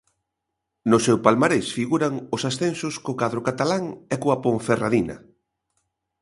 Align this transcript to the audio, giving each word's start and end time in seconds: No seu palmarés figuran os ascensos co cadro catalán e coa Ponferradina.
No 0.93 0.97
seu 1.05 1.17
palmarés 1.25 1.67
figuran 1.77 2.13
os 2.35 2.41
ascensos 2.49 2.93
co 3.03 3.19
cadro 3.21 3.39
catalán 3.47 3.83
e 4.13 4.15
coa 4.21 4.39
Ponferradina. 4.43 5.17